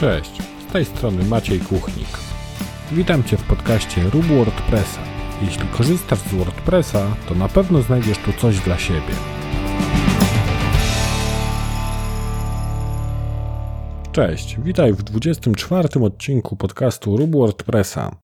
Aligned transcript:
Cześć, 0.00 0.42
z 0.68 0.72
tej 0.72 0.84
strony 0.84 1.24
Maciej 1.24 1.60
Kuchnik. 1.60 2.08
Witam 2.92 3.24
Cię 3.24 3.36
w 3.36 3.42
podcaście 3.42 4.02
Rób 4.02 4.24
WordPressa. 4.24 5.00
Jeśli 5.42 5.68
korzystasz 5.68 6.18
z 6.18 6.34
WordPressa, 6.34 7.16
to 7.28 7.34
na 7.34 7.48
pewno 7.48 7.82
znajdziesz 7.82 8.18
tu 8.18 8.32
coś 8.32 8.60
dla 8.60 8.78
siebie. 8.78 9.14
Cześć, 14.12 14.56
witaj 14.60 14.92
w 14.92 15.02
24 15.02 15.88
odcinku 16.04 16.56
podcastu 16.56 17.16
Rób 17.16 17.30
WordPressa. 17.30 18.16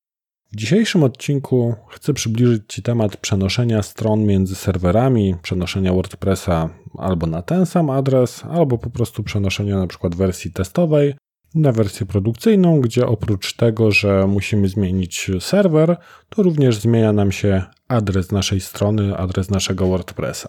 W 0.53 0.57
dzisiejszym 0.57 1.03
odcinku 1.03 1.75
chcę 1.89 2.15
przybliżyć 2.15 2.63
Ci 2.69 2.83
temat 2.83 3.17
przenoszenia 3.17 3.83
stron 3.83 4.25
między 4.25 4.55
serwerami, 4.55 5.35
przenoszenia 5.43 5.93
WordPressa 5.93 6.69
albo 6.99 7.27
na 7.27 7.43
ten 7.43 7.67
sam 7.67 7.91
adres, 7.91 8.45
albo 8.51 8.79
po 8.79 8.91
prostu 8.91 9.23
przenoszenia 9.23 9.79
na 9.79 9.87
przykład 9.87 10.15
wersji 10.15 10.53
testowej 10.53 11.15
na 11.55 11.73
wersję 11.73 12.07
produkcyjną, 12.07 12.81
gdzie 12.81 13.07
oprócz 13.07 13.57
tego, 13.57 13.91
że 13.91 14.27
musimy 14.27 14.69
zmienić 14.69 15.31
serwer, 15.41 15.97
to 16.29 16.43
również 16.43 16.77
zmienia 16.77 17.13
nam 17.13 17.33
się 17.33 17.63
adres 17.89 18.33
naszej 18.33 18.61
strony, 18.61 19.17
adres 19.17 19.51
naszego 19.51 19.87
WordPressa. 19.87 20.49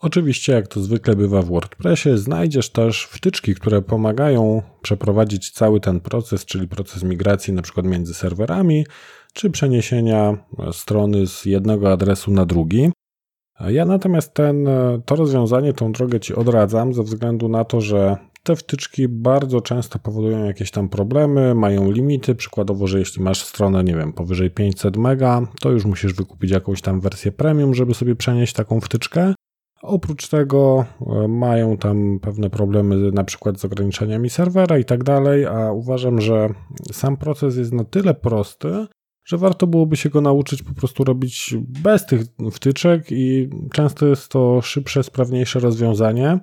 Oczywiście, 0.00 0.52
jak 0.52 0.68
to 0.68 0.80
zwykle 0.80 1.16
bywa 1.16 1.42
w 1.42 1.48
WordPressie, 1.48 2.18
znajdziesz 2.18 2.70
też 2.70 3.04
wtyczki, 3.04 3.54
które 3.54 3.82
pomagają 3.82 4.62
przeprowadzić 4.82 5.50
cały 5.50 5.80
ten 5.80 6.00
proces, 6.00 6.44
czyli 6.44 6.68
proces 6.68 7.02
migracji 7.02 7.52
na 7.52 7.62
przykład 7.62 7.86
między 7.86 8.14
serwerami, 8.14 8.86
czy 9.32 9.50
przeniesienia 9.50 10.36
strony 10.72 11.26
z 11.26 11.44
jednego 11.44 11.92
adresu 11.92 12.30
na 12.30 12.46
drugi. 12.46 12.90
Ja 13.68 13.84
natomiast 13.84 14.34
ten, 14.34 14.68
to 15.04 15.16
rozwiązanie, 15.16 15.72
tą 15.72 15.92
drogę 15.92 16.20
Ci 16.20 16.34
odradzam 16.34 16.94
ze 16.94 17.02
względu 17.02 17.48
na 17.48 17.64
to, 17.64 17.80
że 17.80 18.16
te 18.48 18.56
wtyczki 18.56 19.08
bardzo 19.08 19.60
często 19.60 19.98
powodują 19.98 20.44
jakieś 20.44 20.70
tam 20.70 20.88
problemy, 20.88 21.54
mają 21.54 21.90
limity. 21.90 22.34
Przykładowo, 22.34 22.86
że 22.86 22.98
jeśli 22.98 23.22
masz 23.22 23.44
stronę, 23.44 23.84
nie 23.84 23.94
wiem, 23.94 24.12
powyżej 24.12 24.50
500 24.50 24.96
mega, 24.96 25.42
to 25.60 25.70
już 25.70 25.84
musisz 25.84 26.14
wykupić 26.14 26.50
jakąś 26.50 26.82
tam 26.82 27.00
wersję 27.00 27.32
premium, 27.32 27.74
żeby 27.74 27.94
sobie 27.94 28.16
przenieść 28.16 28.52
taką 28.52 28.80
wtyczkę. 28.80 29.34
Oprócz 29.82 30.28
tego 30.28 30.84
e, 31.06 31.28
mają 31.28 31.76
tam 31.76 32.18
pewne 32.22 32.50
problemy 32.50 33.12
na 33.12 33.24
przykład 33.24 33.60
z 33.60 33.64
ograniczeniami 33.64 34.30
serwera 34.30 34.78
i 34.78 34.84
tak 34.84 35.04
dalej, 35.04 35.46
a 35.46 35.72
uważam, 35.72 36.20
że 36.20 36.48
sam 36.92 37.16
proces 37.16 37.56
jest 37.56 37.72
na 37.72 37.84
tyle 37.84 38.14
prosty, 38.14 38.86
że 39.24 39.38
warto 39.38 39.66
byłoby 39.66 39.96
się 39.96 40.08
go 40.08 40.20
nauczyć 40.20 40.62
po 40.62 40.74
prostu 40.74 41.04
robić 41.04 41.54
bez 41.82 42.06
tych 42.06 42.20
wtyczek 42.52 43.06
i 43.10 43.50
często 43.72 44.06
jest 44.06 44.28
to 44.28 44.60
szybsze, 44.62 45.02
sprawniejsze 45.02 45.60
rozwiązanie. 45.60 46.38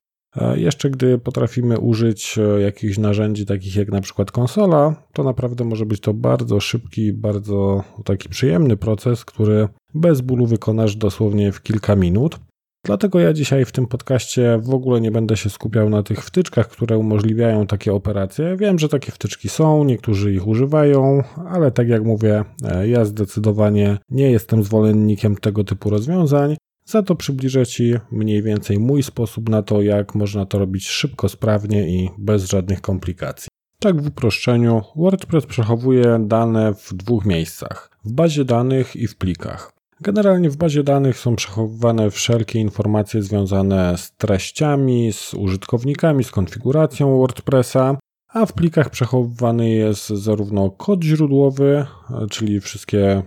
Jeszcze 0.56 0.90
gdy 0.90 1.18
potrafimy 1.18 1.80
użyć 1.80 2.38
e, 2.38 2.62
jakichś 2.62 2.98
narzędzi 2.98 3.46
takich 3.46 3.76
jak 3.76 3.92
na 3.92 4.02
przykład 4.02 4.32
konsola, 4.32 4.96
to 5.14 5.24
naprawdę 5.24 5.64
może 5.64 5.86
być 5.86 6.00
to 6.00 6.14
bardzo 6.14 6.60
szybki, 6.60 7.14
bardzo 7.14 7.84
taki 8.06 8.30
przyjemny 8.30 8.78
proces, 8.78 9.26
który 9.26 9.68
bez 9.94 10.22
bólu 10.22 10.46
wykonasz 10.46 10.96
dosłownie 10.96 11.52
w 11.52 11.64
kilka 11.64 11.96
minut. 11.96 12.40
Dlatego 12.86 13.20
ja 13.20 13.34
dzisiaj 13.34 13.66
w 13.66 13.72
tym 13.72 13.88
podcaście 13.88 14.60
w 14.64 14.74
ogóle 14.74 15.02
nie 15.02 15.12
będę 15.12 15.38
się 15.38 15.50
skupiał 15.50 15.90
na 15.90 16.04
tych 16.04 16.24
wtyczkach, 16.24 16.68
które 16.68 16.98
umożliwiają 16.98 17.68
takie 17.68 17.94
operacje. 17.94 18.58
Wiem, 18.58 18.80
że 18.80 18.90
takie 18.90 19.12
wtyczki 19.12 19.50
są, 19.50 19.84
niektórzy 19.84 20.34
ich 20.34 20.48
używają, 20.48 21.24
ale 21.50 21.72
tak 21.72 21.88
jak 21.88 22.04
mówię, 22.04 22.44
e, 22.64 22.88
ja 22.88 23.06
zdecydowanie 23.06 23.98
nie 24.10 24.32
jestem 24.32 24.64
zwolennikiem 24.64 25.36
tego 25.36 25.64
typu 25.64 25.90
rozwiązań. 25.90 26.56
Za 26.86 27.04
to 27.04 27.16
przybliżę 27.16 27.66
Ci 27.66 27.94
mniej 28.12 28.44
więcej 28.44 28.80
mój 28.80 29.04
sposób 29.04 29.50
na 29.50 29.62
to, 29.62 29.82
jak 29.82 30.16
można 30.16 30.46
to 30.46 30.60
robić 30.60 30.88
szybko, 30.88 31.30
sprawnie 31.30 31.90
i 31.90 32.10
bez 32.18 32.50
żadnych 32.50 32.82
komplikacji. 32.82 33.50
Tak 33.80 34.02
w 34.02 34.08
uproszczeniu, 34.08 34.82
WordPress 34.96 35.46
przechowuje 35.46 36.18
dane 36.20 36.74
w 36.74 36.94
dwóch 36.94 37.26
miejscach: 37.26 37.90
w 38.06 38.12
bazie 38.12 38.46
danych 38.46 38.96
i 38.96 39.08
w 39.08 39.16
plikach. 39.16 39.72
Generalnie 40.02 40.50
w 40.50 40.58
bazie 40.58 40.84
danych 40.84 41.20
są 41.20 41.36
przechowywane 41.36 42.12
wszelkie 42.12 42.60
informacje 42.60 43.22
związane 43.22 43.98
z 43.98 44.12
treściami, 44.12 45.14
z 45.14 45.34
użytkownikami, 45.34 46.24
z 46.24 46.32
konfiguracją 46.32 47.18
WordPressa, 47.18 47.98
a 48.36 48.46
w 48.46 48.54
plikach 48.54 48.90
przechowywany 48.90 49.70
jest 49.70 50.08
zarówno 50.08 50.70
kod 50.70 51.04
źródłowy, 51.04 51.86
czyli 52.30 52.60
wszystkie 52.60 53.24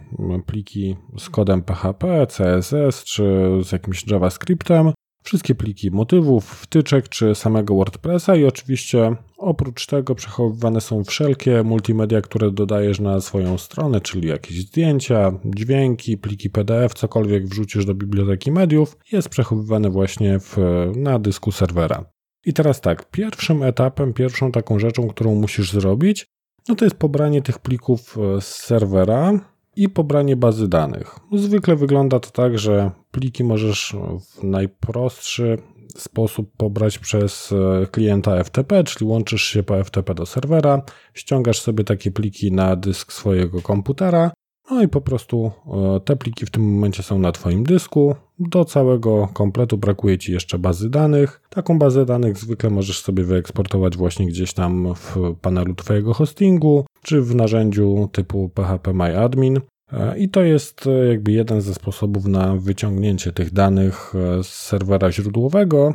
pliki 0.47 0.97
z 1.19 1.31
kodem 1.31 1.63
PHP, 1.63 2.27
CSS 2.27 3.05
czy 3.05 3.51
z 3.65 3.73
jakimś 3.73 4.07
JavaScriptem, 4.07 4.93
wszystkie 5.23 5.55
pliki 5.55 5.91
motywów, 5.91 6.45
wtyczek 6.45 7.09
czy 7.09 7.35
samego 7.35 7.75
WordPressa 7.75 8.37
i 8.37 8.45
oczywiście 8.45 9.17
oprócz 9.39 9.87
tego 9.87 10.15
przechowywane 10.15 10.81
są 10.81 11.05
wszelkie 11.05 11.63
multimedia, 11.63 12.21
które 12.21 12.51
dodajesz 12.51 13.01
na 13.01 13.21
swoją 13.21 13.59
stronę, 13.59 14.01
czyli 14.01 14.29
jakieś 14.29 14.61
zdjęcia, 14.61 15.33
dźwięki, 15.45 16.19
pliki 16.19 16.51
PDF, 16.51 16.95
cokolwiek 16.95 17.47
wrzucisz 17.47 17.85
do 17.85 17.95
biblioteki 17.95 18.53
mediów, 18.53 18.97
jest 19.13 19.29
przechowywane 19.29 19.91
właśnie 19.91 20.39
w, 20.39 20.57
na 20.97 21.19
dysku 21.19 21.53
serwera. 21.53 22.18
I 22.47 22.53
teraz 22.53 22.81
tak, 22.81 23.11
pierwszym 23.11 23.63
etapem, 23.63 24.13
pierwszą 24.13 24.53
taką 24.53 24.79
rzeczą, 24.79 25.09
którą 25.09 25.35
musisz 25.35 25.73
zrobić, 25.73 26.27
no 26.69 26.75
to 26.75 26.85
jest 26.85 26.97
pobranie 26.97 27.43
tych 27.43 27.59
plików 27.59 28.19
e, 28.19 28.41
z 28.41 28.47
serwera 28.47 29.33
i 29.77 29.89
pobranie 29.89 30.37
bazy 30.37 30.69
danych. 30.69 31.19
Zwykle 31.33 31.77
wygląda 31.77 32.21
to 32.21 32.31
tak, 32.31 32.59
że 32.59 32.91
pliki 33.11 33.45
możesz 33.45 33.97
w 34.21 34.43
najprostszy 34.43 35.59
sposób 35.97 36.51
pobrać 36.57 36.99
przez 36.99 37.53
e, 37.53 37.87
klienta 37.87 38.45
FTP, 38.45 38.85
czyli 38.85 39.11
łączysz 39.11 39.43
się 39.43 39.63
po 39.63 39.85
FTP 39.85 40.15
do 40.15 40.27
serwera, 40.27 40.83
ściągasz 41.15 41.61
sobie 41.61 41.85
takie 41.85 42.11
pliki 42.11 42.53
na 42.53 42.77
dysk 42.77 43.13
swojego 43.13 43.63
komputera, 43.63 44.31
no 44.71 44.83
i 44.83 44.89
po 44.89 45.01
prostu 45.01 45.51
e, 45.97 46.01
te 46.01 46.17
pliki 46.17 46.47
w 46.47 46.51
tym 46.51 46.75
momencie 46.75 47.03
są 47.03 47.19
na 47.19 47.33
Twoim 47.33 47.65
dysku. 47.65 48.15
Do 48.41 48.65
całego 48.65 49.29
kompletu 49.33 49.79
brakuje 49.79 50.19
Ci 50.19 50.33
jeszcze 50.33 50.59
bazy 50.59 50.91
danych. 50.91 51.41
Taką 51.51 51.79
bazę 51.79 52.07
danych 52.07 52.39
zwykle 52.39 52.71
możesz 52.71 53.03
sobie 53.03 53.25
wyeksportować 53.25 53.97
właśnie 53.97 54.27
gdzieś 54.27 54.53
tam 54.53 54.95
w 54.95 55.17
panelu 55.41 55.75
Twojego 55.75 56.15
hostingu, 56.15 56.85
czy 57.03 57.23
w 57.23 57.35
narzędziu 57.35 58.09
typu 58.13 58.49
PHP 58.49 58.93
MyAdmin. 58.93 59.61
E, 59.93 60.19
I 60.19 60.29
to 60.29 60.43
jest 60.43 60.87
e, 60.87 61.07
jakby 61.09 61.33
jeden 61.33 61.61
ze 61.61 61.75
sposobów 61.75 62.25
na 62.25 62.57
wyciągnięcie 62.57 63.33
tych 63.33 63.53
danych 63.53 64.13
z 64.43 64.47
serwera 64.47 65.13
źródłowego, 65.13 65.95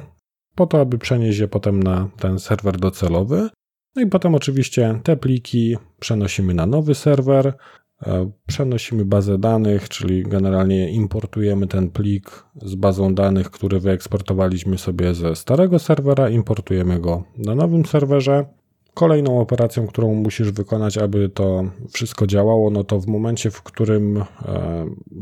po 0.55 0.67
to, 0.67 0.81
aby 0.81 0.97
przenieść 0.97 1.39
je 1.39 1.47
potem 1.47 1.83
na 1.83 2.09
ten 2.19 2.39
serwer 2.39 2.77
docelowy. 2.77 3.49
No 3.95 4.01
i 4.01 4.07
potem 4.07 4.35
oczywiście 4.35 4.99
te 5.03 5.17
pliki 5.17 5.77
przenosimy 5.99 6.53
na 6.53 6.65
nowy 6.65 6.95
serwer, 6.95 7.53
E, 7.55 7.82
przenosimy 8.47 9.05
bazę 9.05 9.37
danych, 9.37 9.89
czyli 9.89 10.23
generalnie 10.23 10.91
importujemy 10.91 11.67
ten 11.67 11.89
plik 11.89 12.45
z 12.61 12.75
bazą 12.75 13.15
danych, 13.15 13.51
który 13.51 13.79
wyeksportowaliśmy 13.79 14.77
sobie 14.77 15.13
ze 15.13 15.35
starego 15.35 15.79
serwera, 15.79 16.29
importujemy 16.29 16.99
go 16.99 17.23
na 17.37 17.55
nowym 17.55 17.85
serwerze. 17.85 18.45
Kolejną 18.93 19.39
operacją, 19.39 19.87
którą 19.87 20.13
musisz 20.13 20.51
wykonać, 20.51 20.97
aby 20.97 21.29
to 21.29 21.63
wszystko 21.91 22.27
działało, 22.27 22.69
no 22.69 22.83
to 22.83 22.99
w 22.99 23.07
momencie, 23.07 23.51
w 23.51 23.61
którym 23.61 24.17
e, 24.17 24.23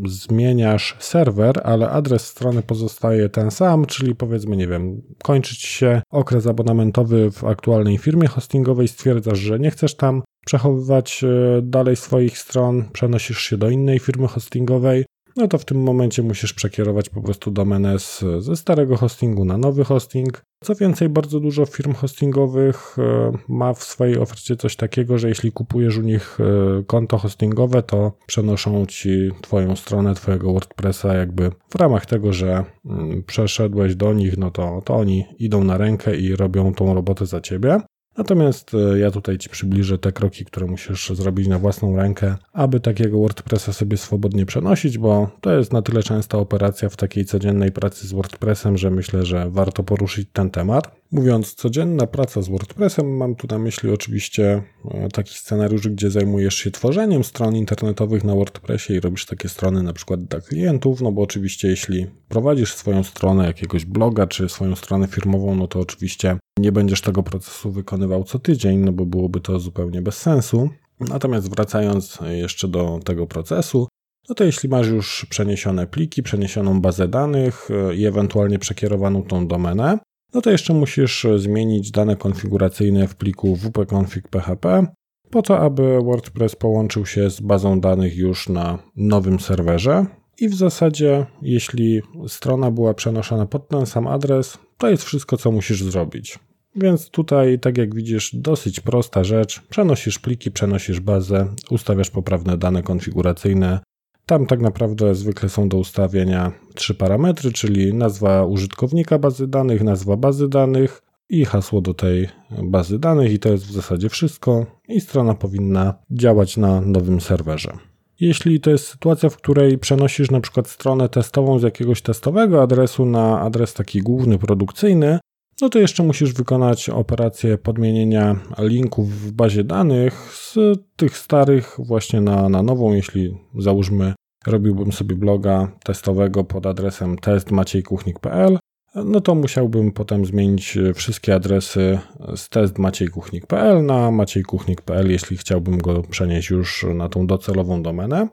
zmieniasz 0.06 0.96
serwer, 1.00 1.62
ale 1.64 1.90
adres 1.90 2.28
strony 2.28 2.62
pozostaje 2.62 3.30
ten 3.30 3.52
sam, 3.52 3.86
czyli 3.86 4.16
powiedzmy, 4.16 4.58
nie 4.58 4.68
wiem, 4.68 5.02
kończyć 5.24 5.60
się 5.60 6.02
okres 6.10 6.48
abonamentowy 6.48 7.31
w 7.31 7.44
aktualnej 7.44 7.98
firmie 7.98 8.28
hostingowej, 8.28 8.88
stwierdzasz, 8.88 9.40
że 9.40 9.60
nie 9.60 9.72
chcesz 9.72 9.96
tam 9.96 10.22
przechowywać 10.46 11.24
e, 11.24 11.62
dalej 11.62 11.96
swoich 11.96 12.38
stron, 12.38 12.84
przenosisz 12.94 13.42
się 13.42 13.58
do 13.58 13.70
innej 13.70 14.00
firmy 14.00 14.28
hostingowej, 14.28 15.06
no 15.36 15.48
to 15.48 15.57
w 15.57 15.66
tym 15.66 15.83
momencie 15.83 16.24
musisz 16.24 16.54
przekierować 16.54 17.10
po 17.10 17.22
prostu 17.22 17.51
domenę 17.51 18.00
z, 18.00 18.24
ze 18.39 18.56
starego 18.56 18.98
hostingu 18.98 19.45
na 19.45 19.57
nowy 19.57 19.83
hosting. 19.83 20.42
Co 20.63 20.75
więcej, 20.75 21.10
bardzo 21.10 21.39
dużo 21.39 21.66
firm 21.66 21.94
hostingowych 21.94 22.98
e, 23.00 23.31
ma 23.48 23.74
w 23.74 23.83
swojej 23.83 24.18
ofercie 24.18 24.56
coś 24.56 24.75
takiego, 24.75 25.18
że 25.18 25.30
jeśli 25.30 25.51
kupujesz 25.51 25.98
u 25.98 26.01
nich 26.01 26.38
e, 26.39 26.83
konto 26.83 27.18
hostingowe, 27.18 27.83
to 27.83 28.12
przenoszą 28.25 28.86
ci 28.86 29.31
Twoją 29.42 29.75
stronę, 29.75 30.16
Twojego 30.16 30.54
WordPressa, 30.54 31.13
jakby 31.13 31.51
w 31.69 31.75
ramach 31.75 32.06
tego, 32.06 32.33
że 32.33 32.66
mm, 32.86 33.24
przeszedłeś 33.24 33.95
do 33.95 34.13
nich, 34.13 34.38
no 34.38 34.51
to, 34.51 34.81
to 34.86 34.95
oni 34.95 35.25
idą 35.39 35.63
na 35.63 35.78
rękę 35.78 36.16
i 36.16 36.36
robią 36.36 36.74
tą 36.74 36.94
robotę 36.94 37.25
za 37.25 37.42
Ciebie. 37.42 37.80
Natomiast 38.18 38.72
e, 38.74 39.00
ja 39.00 39.12
tutaj 39.12 39.38
Ci 39.38 39.50
przybliżę 39.50 39.98
te 39.98 40.12
kroki, 40.12 40.46
które 40.46 40.68
musisz 40.68 41.10
zrobić 41.10 41.48
na 41.48 41.60
własną 41.60 41.96
rękę, 41.96 42.36
aby 42.54 42.80
takiego 42.80 43.19
WordPressa 43.19 43.74
sobie 43.74 43.98
swobodnie 43.98 44.46
przenosić, 44.46 44.98
bo 44.98 45.30
to 45.42 45.58
jest 45.58 45.74
na 45.74 45.81
tyle 45.81 46.04
częsta 46.04 46.38
operacja 46.38 46.90
w 46.90 46.98
takiej 46.98 47.25
codziennej 47.25 47.72
pracy 47.72 48.08
z 48.08 48.13
WordPressem, 48.13 48.78
że 48.78 48.92
myślę, 48.92 49.25
że 49.25 49.50
warto 49.50 49.84
poruszyć 49.84 50.30
ten 50.34 50.50
temat. 50.50 51.00
Mówiąc 51.12 51.54
codzienna 51.54 52.08
praca 52.08 52.42
z 52.42 52.50
WordPressem, 52.50 53.18
mam 53.18 53.36
tu 53.36 53.48
na 53.48 53.60
myśli 53.60 53.90
oczywiście 53.90 54.63
e, 54.92 55.10
taki 55.10 55.36
scenariusz, 55.36 55.88
gdzie 55.88 56.12
zajmujesz 56.12 56.56
się 56.56 56.72
tworzeniem 56.72 57.24
stron 57.24 57.56
internetowych 57.56 58.24
na 58.24 58.36
WordPressie 58.36 58.94
i 58.94 59.00
robisz 59.00 59.25
takie 59.25 59.50
strony 59.50 59.84
na 59.84 59.94
przykład 59.94 60.24
dla 60.24 60.42
klientów, 60.42 61.02
no 61.02 61.12
bo 61.12 61.22
oczywiście 61.22 61.68
jeśli 61.68 62.08
prowadzisz 62.30 62.74
swoją 62.74 63.04
stronę 63.04 63.46
jakiegoś 63.46 63.86
bloga 63.86 64.28
czy 64.28 64.50
swoją 64.50 64.75
stronę 64.75 65.08
firmową, 65.08 65.56
no 65.56 65.68
to 65.68 65.80
oczywiście 65.80 66.38
nie 66.60 66.72
będziesz 66.72 67.02
tego 67.02 67.24
procesu 67.24 67.72
wykonywał 67.72 68.24
co 68.24 68.40
tydzień, 68.40 68.80
no 68.80 68.92
bo 68.92 69.06
byłoby 69.06 69.40
to 69.40 69.60
zupełnie 69.60 70.02
bez 70.02 70.18
sensu. 70.18 70.69
Natomiast 71.00 71.50
wracając 71.50 72.19
jeszcze 72.30 72.68
do 72.68 73.00
tego 73.04 73.28
procesu, 73.28 73.88
no 74.30 74.36
to 74.36 74.44
jeśli 74.44 74.69
masz 74.69 74.88
już 74.88 75.25
przeniesione 75.30 75.88
pliki, 75.88 76.24
przeniesioną 76.24 76.81
bazę 76.81 77.07
danych 77.07 77.69
e, 77.72 77.96
i 77.96 78.06
ewentualnie 78.06 78.60
przekierowaną 78.60 79.24
tą 79.24 79.48
domenę, 79.48 79.98
no 80.33 80.42
to 80.42 80.51
jeszcze 80.51 80.74
musisz 80.74 81.28
zmienić 81.38 81.92
dane 81.92 82.16
konfiguracyjne 82.16 83.07
w 83.07 83.16
pliku 83.16 83.56
wp-config.php 83.56 84.88
po 85.31 85.42
to, 85.42 85.60
aby 85.60 86.01
WordPress 86.01 86.56
połączył 86.56 87.06
się 87.06 87.30
z 87.30 87.42
bazą 87.42 87.80
danych 87.80 88.18
już 88.18 88.50
na 88.50 88.80
nowym 88.95 89.39
serwerze. 89.39 90.06
I 90.39 90.50
w 90.50 90.56
zasadzie, 90.56 91.25
jeśli 91.42 92.01
strona 92.28 92.72
była 92.72 92.94
przenoszona 92.94 93.45
pod 93.45 93.68
ten 93.68 93.86
sam 93.86 94.07
adres, 94.07 94.57
to 94.78 94.89
jest 94.89 95.04
wszystko, 95.04 95.38
co 95.38 95.51
musisz 95.51 95.83
zrobić. 95.83 96.39
Więc 96.75 97.10
tutaj, 97.10 97.60
tak 97.60 97.78
jak 97.78 97.95
widzisz, 97.95 98.36
dosyć 98.36 98.80
prosta 98.80 99.24
rzecz. 99.24 99.62
Przenosisz 99.69 100.19
pliki, 100.19 100.51
przenosisz 100.51 101.00
bazę, 101.00 101.48
ustawiasz 101.69 102.10
poprawne 102.10 102.57
dane 102.57 102.83
konfiguracyjne, 102.83 103.80
tam 104.25 104.45
tak 104.45 104.62
naprawdę 104.62 105.15
zwykle 105.15 105.50
są 105.50 105.69
do 105.69 105.77
ustawienia 105.77 106.51
trzy 106.75 106.95
parametry, 106.95 107.51
czyli 107.51 107.94
nazwa 107.94 108.45
użytkownika 108.45 109.19
bazy 109.19 109.47
danych, 109.47 109.83
nazwa 109.83 110.18
bazy 110.18 110.50
danych 110.50 111.01
i 111.29 111.45
hasło 111.45 111.81
do 111.81 111.94
tej 111.94 112.29
bazy 112.63 113.00
danych 113.00 113.33
i 113.33 113.39
to 113.39 113.50
jest 113.50 113.65
w 113.65 113.71
zasadzie 113.71 114.09
wszystko 114.09 114.65
i 114.88 115.01
strona 115.01 115.33
powinna 115.33 115.94
działać 116.12 116.57
na 116.57 116.81
nowym 116.81 117.21
serwerze. 117.21 117.77
Jeśli 118.19 118.59
to 118.59 118.69
jest 118.69 118.88
sytuacja, 118.88 119.29
w 119.29 119.38
której 119.38 119.77
przenosisz 119.77 120.31
na 120.31 120.41
przykład 120.41 120.68
stronę 120.68 121.09
testową 121.09 121.59
z 121.59 121.63
jakiegoś 121.63 122.01
testowego 122.01 122.62
adresu 122.62 123.06
na 123.06 123.41
adres 123.41 123.73
taki 123.73 124.01
główny, 124.01 124.38
produkcyjny, 124.38 125.19
no 125.62 125.69
to 125.69 125.80
jeszcze 125.80 126.04
musisz 126.04 126.34
wykonać 126.34 126.90
operację 126.90 127.58
podmienienia 127.58 128.36
linków 128.60 129.12
w 129.12 129.31
bazie 129.31 129.63
danych 129.63 130.13
z 130.34 130.58
tych 130.96 131.18
starych 131.18 131.75
właśnie 131.80 132.22
na, 132.22 132.50
na 132.50 132.63
nową, 132.63 132.94
jeśli 132.94 133.38
załóżmy 133.58 134.13
robiłbym 134.48 134.92
sobie 134.92 135.16
bloga 135.16 135.72
testowego 135.84 136.44
pod 136.44 136.66
adresem 136.66 137.18
testmaciejkuchnik.pl, 137.18 138.58
no 138.96 139.22
to 139.22 139.36
musiałbym 139.36 139.92
potem 139.92 140.25
zmienić 140.25 140.78
wszystkie 140.96 141.36
adresy 141.36 142.00
z 142.36 142.50
testmaciejkuchnik.pl 142.50 143.86
na 143.86 144.12
maciejkuchnik.pl, 144.12 145.12
jeśli 145.12 145.38
chciałbym 145.38 145.78
go 145.78 146.04
przenieść 146.04 146.50
już 146.50 146.86
na 146.94 147.10
tą 147.10 147.28
docelową 147.28 147.84
domenę. 147.84 148.28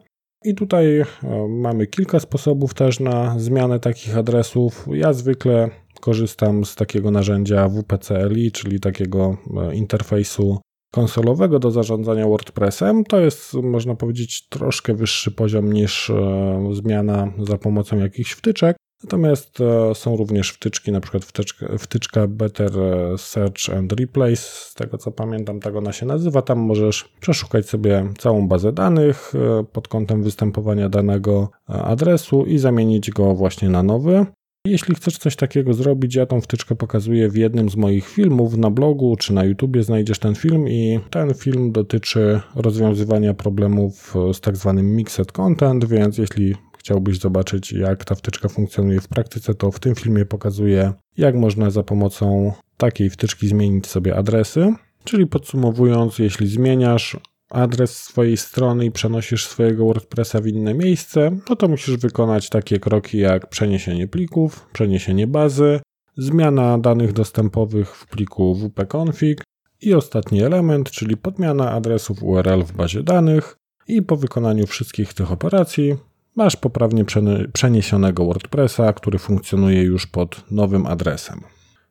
I 0.44 0.54
tutaj 0.54 1.00
e, 1.00 1.06
mamy 1.48 1.86
kilka 1.86 2.20
sposobów 2.20 2.74
też 2.74 3.00
na 3.00 3.38
zmianę 3.38 3.80
takich 3.80 4.18
adresów. 4.18 4.86
Ja 4.92 5.12
zwykle 5.12 5.70
korzystam 6.00 6.64
z 6.64 6.74
takiego 6.74 7.10
narzędzia 7.10 7.68
WPCLI, 7.68 8.52
czyli 8.52 8.80
takiego 8.80 9.36
e, 9.56 9.74
interfejsu 9.74 10.60
konsolowego 10.92 11.58
do 11.58 11.70
zarządzania 11.70 12.26
WordPressem. 12.26 13.04
To 13.04 13.20
jest, 13.20 13.54
można 13.54 13.94
powiedzieć, 13.94 14.48
troszkę 14.48 14.94
wyższy 14.94 15.30
poziom 15.30 15.72
niż 15.72 16.10
e, 16.10 16.70
zmiana 16.72 17.32
za 17.38 17.58
pomocą 17.58 17.98
jakichś 17.98 18.32
wtyczek. 18.32 18.76
Natomiast 19.04 19.60
e, 19.60 19.94
są 19.94 20.16
również 20.16 20.50
wtyczki, 20.50 20.92
na 20.92 21.00
przykład 21.00 21.24
wtyczka, 21.24 21.66
wtyczka 21.78 22.26
Better 22.26 22.70
Search 23.16 23.70
and 23.76 23.92
Replace, 23.92 24.36
z 24.36 24.74
tego 24.74 24.98
co 24.98 25.12
pamiętam, 25.12 25.60
tak 25.60 25.76
ona 25.76 25.92
się 25.92 26.06
nazywa. 26.06 26.42
Tam 26.42 26.58
możesz 26.58 27.04
przeszukać 27.20 27.68
sobie 27.68 28.12
całą 28.18 28.48
bazę 28.48 28.72
danych 28.72 29.32
pod 29.72 29.88
kątem 29.88 30.22
występowania 30.22 30.88
danego 30.88 31.50
adresu 31.66 32.44
i 32.44 32.58
zamienić 32.58 33.10
go 33.10 33.34
właśnie 33.34 33.68
na 33.68 33.82
nowy. 33.82 34.26
Jeśli 34.68 34.94
chcesz 34.94 35.18
coś 35.18 35.36
takiego 35.36 35.74
zrobić, 35.74 36.14
ja 36.14 36.26
tą 36.26 36.40
wtyczkę 36.40 36.74
pokazuję 36.74 37.28
w 37.28 37.36
jednym 37.36 37.70
z 37.70 37.76
moich 37.76 38.08
filmów 38.08 38.56
na 38.56 38.70
blogu 38.70 39.16
czy 39.16 39.32
na 39.32 39.44
YouTubie 39.44 39.82
znajdziesz 39.82 40.18
ten 40.18 40.34
film 40.34 40.68
i 40.68 41.00
ten 41.10 41.34
film 41.34 41.72
dotyczy 41.72 42.40
rozwiązywania 42.54 43.34
problemów 43.34 44.14
z 44.32 44.40
tak 44.40 44.56
zwanym 44.56 44.96
mixed 44.96 45.32
content, 45.32 45.84
więc 45.84 46.18
jeśli 46.18 46.54
chciałbyś 46.78 47.18
zobaczyć 47.18 47.72
jak 47.72 48.04
ta 48.04 48.14
wtyczka 48.14 48.48
funkcjonuje 48.48 49.00
w 49.00 49.08
praktyce, 49.08 49.54
to 49.54 49.70
w 49.70 49.80
tym 49.80 49.94
filmie 49.94 50.24
pokazuję 50.24 50.92
jak 51.16 51.34
można 51.34 51.70
za 51.70 51.82
pomocą 51.82 52.52
takiej 52.76 53.10
wtyczki 53.10 53.48
zmienić 53.48 53.86
sobie 53.86 54.16
adresy. 54.16 54.74
Czyli 55.04 55.26
podsumowując, 55.26 56.18
jeśli 56.18 56.46
zmieniasz 56.46 57.16
adres 57.50 58.02
swojej 58.02 58.36
strony 58.36 58.84
i 58.84 58.90
przenosisz 58.90 59.46
swojego 59.46 59.84
WordPressa 59.86 60.40
w 60.40 60.46
inne 60.46 60.74
miejsce, 60.74 61.30
no 61.48 61.56
to 61.56 61.68
musisz 61.68 61.96
wykonać 61.96 62.48
takie 62.48 62.78
kroki 62.78 63.18
jak 63.18 63.48
przeniesienie 63.48 64.08
plików, 64.08 64.66
przeniesienie 64.72 65.26
bazy, 65.26 65.80
zmiana 66.16 66.78
danych 66.78 67.12
dostępowych 67.12 67.96
w 67.96 68.06
pliku 68.06 68.54
wp-config 68.54 69.42
i 69.80 69.94
ostatni 69.94 70.42
element, 70.42 70.90
czyli 70.90 71.16
podmiana 71.16 71.72
adresów 71.72 72.22
URL 72.22 72.62
w 72.62 72.72
bazie 72.72 73.02
danych 73.02 73.56
i 73.88 74.02
po 74.02 74.16
wykonaniu 74.16 74.66
wszystkich 74.66 75.14
tych 75.14 75.32
operacji 75.32 75.96
masz 76.36 76.56
poprawnie 76.56 77.04
przeniesionego 77.52 78.24
WordPressa, 78.24 78.92
który 78.92 79.18
funkcjonuje 79.18 79.82
już 79.82 80.06
pod 80.06 80.44
nowym 80.50 80.86
adresem. 80.86 81.40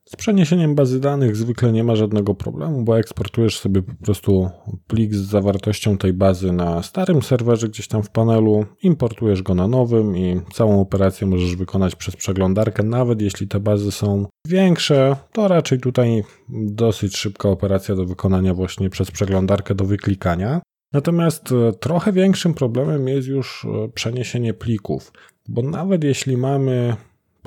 Z 0.08 0.16
przeniesieniem 0.16 0.76
bazy 0.76 1.00
danych 1.00 1.36
zwykle 1.36 1.72
nie 1.72 1.84
ma 1.84 1.96
żadnego 1.96 2.36
problemu, 2.36 2.84
bo 2.84 3.00
eksportujesz 3.00 3.60
sobie 3.60 3.82
po 3.82 3.94
prostu 4.06 4.50
plik 4.88 5.14
z 5.16 5.18
zawartością 5.18 5.98
tej 5.98 6.14
bazy 6.14 6.52
na 6.52 6.84
starym 6.84 7.22
serwerze 7.22 7.68
gdzieś 7.68 7.88
tam 7.88 8.04
w 8.04 8.10
panelu, 8.10 8.66
importujesz 8.84 9.44
go 9.44 9.56
na 9.56 9.68
nowym 9.68 10.18
i 10.18 10.42
całą 10.54 10.82
operację 10.82 11.28
możesz 11.28 11.56
wykonać 11.56 11.96
przez 11.96 12.16
przeglądarkę. 12.16 12.84
Nawet 12.84 13.22
jeśli 13.22 13.48
te 13.48 13.60
bazy 13.60 13.92
są 13.92 14.26
większe, 14.48 15.16
to 15.32 15.48
raczej 15.48 15.80
tutaj 15.80 16.24
dosyć 16.50 17.18
szybka 17.18 17.50
operacja 17.50 17.96
do 17.96 18.06
wykonania 18.06 18.54
właśnie 18.54 18.90
przez 18.90 19.12
przeglądarkę 19.12 19.76
do 19.76 19.86
wyklikania. 19.86 20.62
Natomiast 20.94 21.52
e, 21.52 21.74
trochę 21.74 22.12
większym 22.12 22.54
problemem 22.54 23.08
jest 23.08 23.28
już 23.28 23.66
e, 23.66 23.90
przeniesienie 23.90 24.54
plików, 24.54 25.12
bo 25.48 25.62
nawet 25.62 26.04
jeśli 26.04 26.38
mamy 26.38 26.96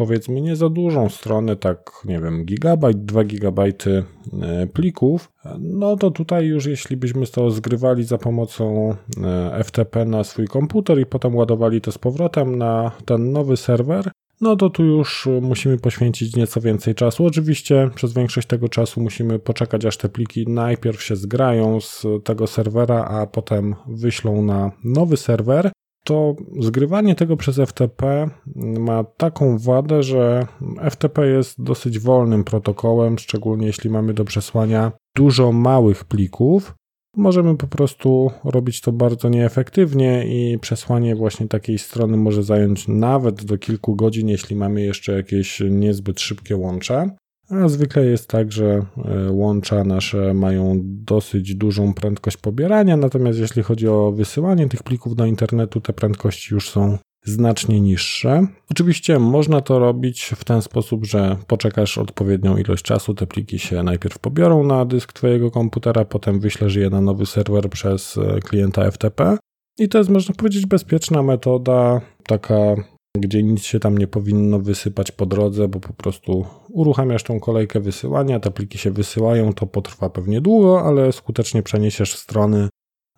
powiedzmy 0.01 0.41
nie 0.41 0.57
za 0.57 0.69
dużą 0.69 1.09
stronę, 1.09 1.57
tak 1.57 1.93
nie 2.05 2.21
wiem, 2.21 2.45
gigabajt, 2.45 3.05
2 3.05 3.25
gigabajty 3.25 4.05
e, 4.43 4.67
plików, 4.67 5.33
no 5.59 5.97
to 5.97 6.11
tutaj 6.11 6.47
już 6.47 6.67
jeśli 6.67 6.97
byśmy 6.97 7.27
to 7.27 7.51
zgrywali 7.51 8.05
za 8.05 8.19
pomocą 8.19 8.95
e, 9.25 9.65
FTP 9.65 10.05
na 10.05 10.25
swój 10.25 10.47
komputer 10.47 11.01
i 11.01 11.07
potem 11.07 11.37
ładowali 11.37 11.81
to 11.81 11.93
z 11.93 11.99
powrotem 11.99 12.59
na 12.59 12.93
ten 13.05 13.33
nowy 13.33 13.57
serwer, 13.57 14.11
no 14.41 14.57
to 14.57 14.71
tu 14.71 14.85
już 14.85 15.29
musimy 15.43 15.79
poświęcić 15.79 16.37
nieco 16.37 16.61
więcej 16.61 16.95
czasu. 16.95 17.27
Oczywiście 17.27 17.91
przez 17.95 18.13
większość 18.13 18.47
tego 18.47 18.69
czasu 18.69 19.01
musimy 19.01 19.39
poczekać, 19.39 19.85
aż 19.85 19.97
te 19.97 20.09
pliki 20.09 20.49
najpierw 20.49 21.03
się 21.03 21.17
zgrają 21.17 21.81
z 21.81 22.07
tego 22.25 22.47
serwera, 22.47 23.05
a 23.05 23.27
potem 23.27 23.75
wyślą 23.89 24.43
na 24.43 24.71
nowy 24.85 25.17
serwer 25.17 25.71
to 26.11 26.35
zgrywanie 26.61 27.15
tego 27.15 27.37
przez 27.37 27.57
FTP 27.57 28.31
ma 28.57 29.05
taką 29.05 29.59
wadę, 29.59 30.03
że 30.03 30.47
FTP 30.91 31.27
jest 31.27 31.63
dosyć 31.63 31.99
wolnym 31.99 32.45
protokołem, 32.45 33.19
szczególnie 33.19 33.67
jeśli 33.67 33.91
mamy 33.91 34.15
do 34.15 34.25
przesłania 34.25 34.93
dużo 35.17 35.53
małych 35.53 36.05
plików. 36.05 36.75
Możemy 37.17 37.57
po 37.57 37.67
prostu 37.67 38.31
robić 38.45 38.81
to 38.81 38.93
bardzo 38.93 39.29
nieefektywnie 39.29 40.25
i 40.27 40.59
przesłanie 40.59 41.17
właśnie 41.17 41.49
takiej 41.49 41.79
strony 41.79 42.17
może 42.17 42.43
zająć 42.43 42.89
nawet 42.89 43.45
do 43.45 43.59
kilku 43.59 43.97
godzin, 43.97 44.29
jeśli 44.29 44.57
mamy 44.57 44.83
jeszcze 44.83 45.13
jakieś 45.13 45.63
niezbyt 45.71 46.21
szybkie 46.21 46.57
łącze. 46.57 47.11
A 47.51 47.69
zwykle 47.69 48.07
jest 48.07 48.29
tak, 48.29 48.53
że 48.53 48.87
e, 49.05 49.31
łącza 49.31 49.85
nasze 49.85 50.35
mają 50.35 50.81
dosyć 50.85 51.55
dużą 51.55 51.95
prędkość 51.95 52.37
pobierania, 52.37 52.97
natomiast 52.97 53.39
jeśli 53.39 53.63
chodzi 53.63 53.89
o 53.89 54.13
wysyłanie 54.13 54.69
tych 54.69 54.83
plików 54.83 55.17
do 55.17 55.27
internetu, 55.27 55.81
te 55.81 55.93
prędkości 55.93 56.55
już 56.55 56.71
są 56.71 56.99
znacznie 57.25 57.81
niższe. 57.81 58.47
Oczywiście 58.71 59.19
można 59.19 59.61
to 59.61 59.79
robić 59.79 60.33
w 60.37 60.45
ten 60.45 60.63
sposób, 60.63 61.07
że 61.07 61.37
poczekasz 61.47 61.99
odpowiednią 61.99 62.57
ilość 62.57 62.85
czasu, 62.85 63.15
te 63.15 63.27
pliki 63.27 63.59
się 63.59 63.83
najpierw 63.83 64.19
pobiorą 64.19 64.65
na 64.65 64.85
dysk 64.85 65.13
Twojego 65.13 65.51
komputera, 65.51 66.05
potem 66.05 66.41
wyślesz 66.41 66.75
je 66.75 66.91
na 66.91 67.01
nowy 67.01 67.27
serwer 67.27 67.71
przez 67.71 68.19
e, 68.19 68.41
klienta 68.41 68.91
FTP. 68.91 69.39
I 69.79 69.89
to 69.89 69.99
jest, 69.99 70.11
można 70.11 70.35
powiedzieć, 70.35 70.67
bezpieczna 70.67 71.23
metoda, 71.23 72.01
taka 72.27 72.77
gdzie 73.19 73.43
nic 73.43 73.63
się 73.63 73.81
tam 73.81 73.99
nie 73.99 74.07
powinno 74.07 74.59
wysypać 74.59 75.13
po 75.13 75.27
drodze, 75.27 75.69
bo 75.69 75.81
po 75.81 75.93
prostu 75.93 76.45
uruchamiasz 76.69 77.23
tą 77.23 77.41
kolejkę 77.41 77.81
wysyłania, 77.81 78.41
te 78.41 78.51
pliki 78.51 78.79
się 78.79 78.91
wysyłają, 78.91 79.53
to 79.53 79.67
potrwa 79.67 80.11
pewnie 80.11 80.41
długo, 80.41 80.83
ale 80.83 81.13
skutecznie 81.13 81.63
przeniesiesz 81.63 82.17
strony, 82.17 82.69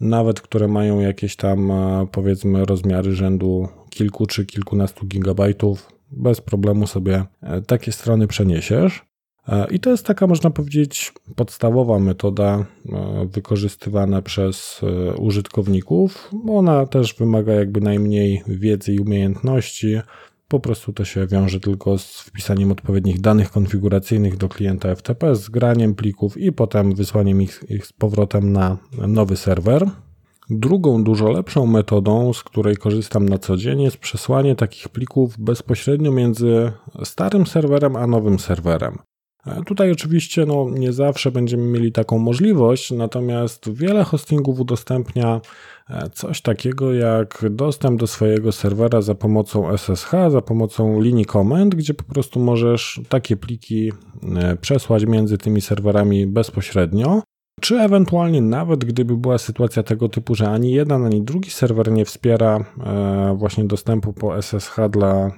nawet 0.00 0.40
które 0.40 0.68
mają 0.68 1.00
jakieś 1.00 1.36
tam 1.36 1.70
e, 1.70 2.06
powiedzmy 2.12 2.64
rozmiary 2.64 3.12
rzędu 3.12 3.68
kilku 3.90 4.26
czy 4.26 4.46
kilkunastu 4.46 5.06
gigabajtów, 5.06 5.88
bez 6.10 6.40
problemu 6.40 6.86
sobie 6.86 7.24
e, 7.42 7.62
takie 7.62 7.92
strony 7.92 8.26
przeniesiesz. 8.26 9.11
I 9.70 9.80
to 9.80 9.90
jest 9.90 10.06
taka, 10.06 10.26
można 10.26 10.50
powiedzieć, 10.50 11.12
podstawowa 11.36 11.98
metoda 11.98 12.66
wykorzystywana 13.26 14.22
przez 14.22 14.80
użytkowników. 15.18 16.30
Ona 16.48 16.86
też 16.86 17.14
wymaga 17.14 17.52
jakby 17.52 17.80
najmniej 17.80 18.42
wiedzy 18.46 18.94
i 18.94 18.98
umiejętności. 18.98 20.00
Po 20.48 20.60
prostu 20.60 20.92
to 20.92 21.04
się 21.04 21.26
wiąże 21.26 21.60
tylko 21.60 21.98
z 21.98 22.20
wpisaniem 22.20 22.72
odpowiednich 22.72 23.20
danych 23.20 23.50
konfiguracyjnych 23.50 24.36
do 24.36 24.48
klienta 24.48 24.94
FTP, 24.94 25.36
z 25.36 25.48
graniem 25.48 25.94
plików 25.94 26.38
i 26.38 26.52
potem 26.52 26.94
wysłaniem 26.94 27.42
ich, 27.42 27.64
ich 27.68 27.86
z 27.86 27.92
powrotem 27.92 28.52
na 28.52 28.78
nowy 29.08 29.36
serwer. 29.36 29.90
Drugą, 30.50 31.04
dużo 31.04 31.30
lepszą 31.30 31.66
metodą, 31.66 32.32
z 32.32 32.42
której 32.42 32.76
korzystam 32.76 33.28
na 33.28 33.38
co 33.38 33.56
dzień, 33.56 33.82
jest 33.82 33.96
przesłanie 33.96 34.56
takich 34.56 34.88
plików 34.88 35.38
bezpośrednio 35.38 36.12
między 36.12 36.72
starym 37.04 37.46
serwerem 37.46 37.96
a 37.96 38.06
nowym 38.06 38.38
serwerem. 38.38 38.98
E, 39.46 39.62
tutaj 39.62 39.92
oczywiście 39.92 40.46
no, 40.46 40.66
nie 40.70 40.92
zawsze 40.92 41.30
będziemy 41.30 41.62
mieli 41.62 41.92
taką 41.92 42.18
możliwość, 42.18 42.90
natomiast 42.90 43.72
wiele 43.72 44.04
hostingów 44.04 44.60
udostępnia 44.60 45.40
e, 45.90 46.10
coś 46.10 46.40
takiego 46.40 46.94
jak 46.94 47.44
dostęp 47.50 48.00
do 48.00 48.06
swojego 48.06 48.52
serwera 48.52 49.00
za 49.00 49.14
pomocą 49.14 49.76
SSH, 49.78 50.10
za 50.28 50.42
pomocą 50.42 51.00
linii 51.00 51.24
komend, 51.24 51.74
gdzie 51.74 51.94
po 51.94 52.04
prostu 52.04 52.40
możesz 52.40 53.00
takie 53.08 53.36
pliki 53.36 53.92
e, 54.36 54.56
przesłać 54.56 55.06
między 55.06 55.38
tymi 55.38 55.60
serwerami 55.60 56.26
bezpośrednio. 56.26 57.22
Czy 57.60 57.80
ewentualnie 57.80 58.40
nawet 58.42 58.84
gdyby 58.84 59.16
była 59.16 59.38
sytuacja 59.38 59.82
tego 59.82 60.08
typu, 60.08 60.34
że 60.34 60.50
ani 60.50 60.72
jeden, 60.72 61.04
ani 61.04 61.22
drugi 61.22 61.50
serwer 61.50 61.92
nie 61.92 62.04
wspiera 62.04 62.64
właśnie 63.36 63.64
dostępu 63.64 64.12
po 64.12 64.42
SSH 64.42 64.76
dla 64.90 65.30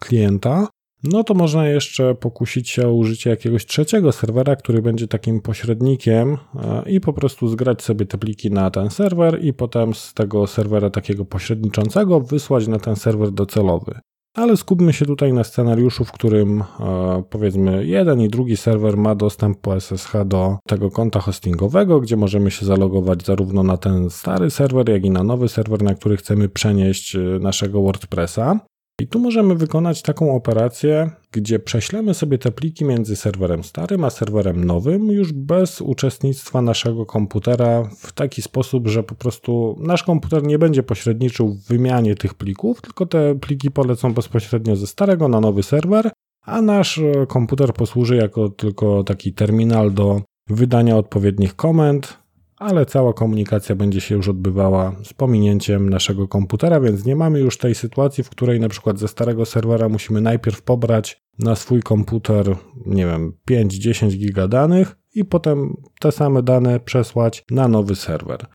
klienta, 0.00 0.68
no 1.02 1.24
to 1.24 1.34
można 1.34 1.68
jeszcze 1.68 2.14
pokusić 2.14 2.70
się 2.70 2.88
o 2.88 2.92
użycie 2.92 3.30
jakiegoś 3.30 3.66
trzeciego 3.66 4.12
serwera, 4.12 4.56
który 4.56 4.82
będzie 4.82 5.08
takim 5.08 5.40
pośrednikiem 5.40 6.38
e, 6.54 6.90
i 6.90 7.00
po 7.00 7.12
prostu 7.12 7.48
zgrać 7.48 7.82
sobie 7.82 8.06
te 8.06 8.18
pliki 8.18 8.50
na 8.50 8.70
ten 8.70 8.90
serwer 8.90 9.44
i 9.44 9.52
potem 9.52 9.94
z 9.94 10.14
tego 10.14 10.46
serwera 10.46 10.90
takiego 10.90 11.24
pośredniczącego 11.24 12.20
wysłać 12.20 12.68
na 12.68 12.78
ten 12.78 12.96
serwer 12.96 13.30
docelowy. 13.30 14.00
Ale 14.34 14.56
skupmy 14.56 14.92
się 14.92 15.06
tutaj 15.06 15.32
na 15.32 15.44
scenariuszu, 15.44 16.04
w 16.04 16.12
którym 16.12 16.60
e, 16.80 17.22
powiedzmy 17.30 17.86
jeden 17.86 18.20
i 18.20 18.28
drugi 18.28 18.56
serwer 18.56 18.96
ma 18.96 19.14
dostęp 19.14 19.60
po 19.60 19.80
SSH 19.80 20.12
do 20.24 20.58
tego 20.66 20.90
konta 20.90 21.20
hostingowego, 21.20 22.00
gdzie 22.00 22.16
możemy 22.16 22.50
się 22.50 22.66
zalogować 22.66 23.24
zarówno 23.26 23.62
na 23.62 23.76
ten 23.76 24.10
stary 24.10 24.50
serwer, 24.50 24.88
jak 24.88 25.04
i 25.04 25.10
na 25.10 25.22
nowy 25.22 25.48
serwer, 25.48 25.82
na 25.82 25.94
który 25.94 26.16
chcemy 26.16 26.48
przenieść 26.48 27.16
e, 27.16 27.18
naszego 27.18 27.82
WordPressa. 27.82 28.60
I 29.00 29.06
tu 29.06 29.18
możemy 29.18 29.54
wykonać 29.54 30.02
taką 30.02 30.36
operację, 30.36 31.10
gdzie 31.32 31.58
prześlemy 31.58 32.14
sobie 32.14 32.38
te 32.38 32.52
pliki 32.52 32.84
między 32.84 33.16
serwerem 33.16 33.64
starym 33.64 34.04
a 34.04 34.10
serwerem 34.10 34.64
nowym, 34.64 35.06
już 35.06 35.32
bez 35.32 35.80
uczestnictwa 35.80 36.62
naszego 36.62 37.06
komputera, 37.06 37.82
w 37.98 38.12
taki 38.12 38.42
sposób, 38.42 38.88
że 38.88 39.02
po 39.02 39.14
prostu 39.14 39.76
nasz 39.80 40.02
komputer 40.02 40.42
nie 40.42 40.58
będzie 40.58 40.82
pośredniczył 40.82 41.48
w 41.48 41.68
wymianie 41.68 42.14
tych 42.14 42.34
plików, 42.34 42.80
tylko 42.80 43.06
te 43.06 43.34
pliki 43.34 43.70
polecą 43.70 44.14
bezpośrednio 44.14 44.76
ze 44.76 44.86
starego 44.86 45.28
na 45.28 45.40
nowy 45.40 45.62
serwer, 45.62 46.10
a 46.44 46.62
nasz 46.62 47.00
komputer 47.28 47.74
posłuży 47.74 48.16
jako 48.16 48.48
tylko 48.48 49.04
taki 49.04 49.32
terminal 49.32 49.94
do 49.94 50.22
wydania 50.48 50.96
odpowiednich 50.96 51.56
komend, 51.56 52.21
ale 52.62 52.86
cała 52.86 53.12
komunikacja 53.12 53.74
będzie 53.74 54.00
się 54.00 54.14
już 54.14 54.28
odbywała 54.28 54.96
z 55.04 55.12
pominięciem 55.12 55.90
naszego 55.90 56.28
komputera, 56.28 56.80
więc 56.80 57.04
nie 57.04 57.16
mamy 57.16 57.40
już 57.40 57.58
tej 57.58 57.74
sytuacji, 57.74 58.24
w 58.24 58.30
której 58.30 58.60
na 58.60 58.68
przykład 58.68 58.98
ze 58.98 59.08
starego 59.08 59.46
serwera 59.46 59.88
musimy 59.88 60.20
najpierw 60.20 60.62
pobrać 60.62 61.22
na 61.38 61.54
swój 61.56 61.82
komputer, 61.82 62.56
nie 62.86 63.06
wiem, 63.06 63.32
5-10 63.50 64.16
giga 64.16 64.48
danych 64.48 64.96
i 65.14 65.24
potem 65.24 65.76
te 66.00 66.12
same 66.12 66.42
dane 66.42 66.80
przesłać 66.80 67.44
na 67.50 67.68
nowy 67.68 67.94
serwer. 67.94 68.46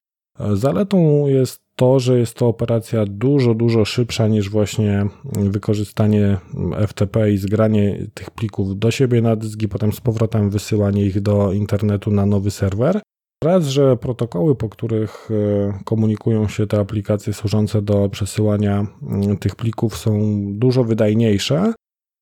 Zaletą 0.53 1.27
jest 1.27 1.61
to, 1.75 1.99
że 1.99 2.19
jest 2.19 2.33
to 2.33 2.47
operacja 2.47 3.05
dużo, 3.05 3.53
dużo 3.53 3.85
szybsza 3.85 4.27
niż 4.27 4.49
właśnie 4.49 5.07
wykorzystanie 5.33 6.37
FTP 6.87 7.31
i 7.31 7.37
zgranie 7.37 8.07
tych 8.13 8.31
plików 8.31 8.79
do 8.79 8.91
siebie 8.91 9.21
na 9.21 9.35
dysk 9.35 9.61
i 9.61 9.67
potem 9.67 9.91
z 9.91 10.01
powrotem 10.01 10.49
wysyłanie 10.49 11.05
ich 11.05 11.21
do 11.21 11.53
internetu 11.53 12.11
na 12.11 12.25
nowy 12.25 12.51
serwer. 12.51 13.01
Raz, 13.43 13.67
że 13.67 13.97
protokoły, 13.97 14.55
po 14.55 14.69
których 14.69 15.29
e, 15.31 15.79
komunikują 15.83 16.47
się 16.47 16.67
te 16.67 16.79
aplikacje 16.79 17.33
służące 17.33 17.81
do 17.81 18.09
przesyłania 18.09 18.87
mm, 19.01 19.37
tych 19.37 19.55
plików 19.55 19.97
są 19.97 20.19
dużo 20.53 20.83
wydajniejsze, 20.83 21.73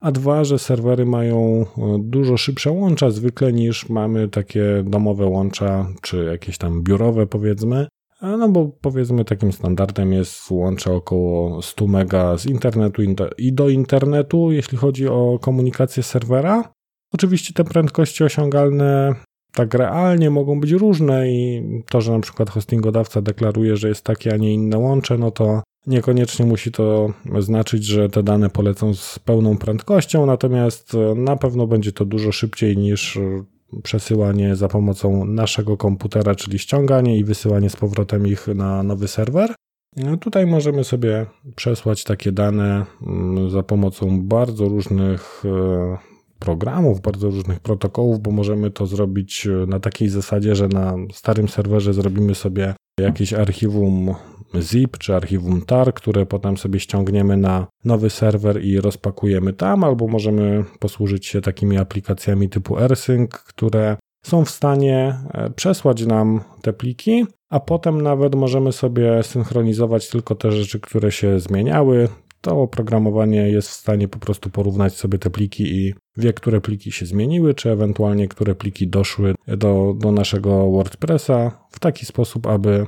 a 0.02 0.12
dwa, 0.12 0.44
że 0.44 0.60
serwery 0.60 1.06
mają 1.06 1.38
e, 1.38 1.98
dużo 2.00 2.38
szybsze 2.38 2.72
łącza 2.72 3.12
zwykle 3.12 3.54
niż 3.54 3.90
mamy 3.90 4.30
takie 4.30 4.84
domowe 4.86 5.26
łącza, 5.26 5.88
czy 6.02 6.26
jakieś 6.26 6.58
tam 6.58 6.84
biurowe 6.84 7.28
powiedzmy. 7.28 7.88
No 8.22 8.50
bo 8.50 8.72
powiedzmy 8.82 9.26
takim 9.26 9.52
standardem 9.52 10.14
jest 10.14 10.52
łącze 10.52 10.94
około 10.94 11.62
100 11.62 11.88
mega 11.88 12.38
z 12.38 12.46
internetu 12.46 13.02
i 13.38 13.54
do 13.54 13.70
internetu, 13.70 14.52
jeśli 14.52 14.78
chodzi 14.78 15.08
o 15.08 15.40
komunikację 15.42 16.04
serwera. 16.04 16.72
Oczywiście 17.14 17.54
te 17.54 17.64
prędkości 17.64 18.24
osiągalne 18.24 19.16
tak 19.56 19.74
realnie 19.74 20.30
mogą 20.30 20.60
być 20.60 20.72
różne 20.72 21.32
i 21.32 21.64
to, 21.90 22.02
że 22.02 22.12
na 22.12 22.20
przykład 22.20 22.50
hostingodawca 22.50 23.22
deklaruje, 23.22 23.78
że 23.78 23.90
jest 23.90 24.04
takie, 24.04 24.34
a 24.34 24.38
nie 24.38 24.54
inne 24.54 24.78
łącze, 24.78 25.18
no 25.18 25.32
to 25.32 25.64
niekoniecznie 25.88 26.46
musi 26.46 26.72
to 26.72 27.14
znaczyć, 27.40 27.86
że 27.86 28.10
te 28.10 28.24
dane 28.24 28.50
polecą 28.50 28.94
z 28.94 29.20
pełną 29.20 29.58
prędkością, 29.58 30.26
natomiast 30.26 30.92
na 31.16 31.36
pewno 31.36 31.68
będzie 31.68 31.92
to 31.92 32.06
dużo 32.06 32.32
szybciej 32.32 32.78
niż 32.78 33.20
przesyłanie 33.84 34.56
za 34.56 34.68
pomocą 34.68 35.26
naszego 35.26 35.78
komputera, 35.78 36.36
czyli 36.36 36.60
ściąganie 36.60 37.18
i 37.18 37.24
wysyłanie 37.24 37.70
z 37.70 37.76
powrotem 37.76 38.28
ich 38.28 38.48
na 38.48 38.84
nowy 38.84 39.08
serwer. 39.08 39.56
No 39.98 40.18
tutaj 40.18 40.48
możemy 40.48 40.84
sobie 40.84 41.26
przesłać 41.56 42.04
takie 42.04 42.32
dane 42.32 42.86
mm, 43.08 43.50
za 43.50 43.64
pomocą 43.64 44.22
bardzo 44.22 44.68
różnych 44.68 45.44
e, 45.46 46.15
programów, 46.40 47.02
bardzo 47.02 47.30
różnych 47.30 47.60
protokołów, 47.60 48.20
bo 48.20 48.32
możemy 48.32 48.72
to 48.72 48.86
zrobić 48.86 49.48
e, 49.48 49.66
na 49.68 49.80
takiej 49.80 50.10
zasadzie, 50.10 50.56
że 50.56 50.68
na 50.68 50.96
starym 51.14 51.48
serwerze 51.48 51.94
zrobimy 51.94 52.36
sobie 52.36 52.74
jakieś 53.00 53.34
archiwum 53.34 54.16
zip 54.62 54.98
czy 54.98 55.16
archiwum 55.16 55.62
tar, 55.62 55.94
które 55.94 56.26
potem 56.26 56.58
sobie 56.58 56.80
ściągniemy 56.80 57.38
na 57.38 57.68
nowy 57.86 58.10
serwer 58.10 58.64
i 58.64 58.82
rozpakujemy 58.82 59.54
tam, 59.54 59.84
albo 59.84 60.08
możemy 60.08 60.64
posłużyć 60.80 61.26
się 61.26 61.42
takimi 61.42 61.78
aplikacjami 61.78 62.50
typu 62.50 62.78
AirSync, 62.78 63.30
które 63.32 63.98
są 64.26 64.46
w 64.46 64.50
stanie 64.50 65.20
e, 65.34 65.50
przesłać 65.50 66.06
nam 66.06 66.42
te 66.62 66.74
pliki, 66.74 67.26
a 67.50 67.60
potem 67.60 68.02
nawet 68.02 68.36
możemy 68.36 68.72
sobie 68.72 69.24
synchronizować 69.24 70.10
tylko 70.10 70.36
te 70.36 70.52
rzeczy, 70.52 70.80
które 70.80 71.12
się 71.12 71.40
zmieniały, 71.40 72.10
to 72.46 72.62
oprogramowanie 72.62 73.50
jest 73.50 73.70
w 73.70 73.74
stanie 73.74 74.08
po 74.08 74.20
prostu 74.20 74.50
porównać 74.50 74.94
sobie 74.94 75.20
te 75.20 75.30
pliki 75.30 75.64
i 75.76 75.94
wie, 76.18 76.34
które 76.34 76.62
pliki 76.62 76.92
się 76.92 77.06
zmieniły, 77.06 77.54
czy 77.54 77.72
ewentualnie 77.72 78.28
które 78.28 78.56
pliki 78.56 78.88
doszły 78.88 79.36
do, 79.48 79.96
do 79.98 80.12
naszego 80.12 80.72
WordPressa 80.72 81.68
w 81.72 81.80
taki 81.80 82.06
sposób, 82.06 82.48
aby 82.48 82.86